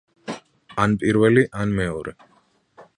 [0.85, 2.19] ან პირველი ან მეორე.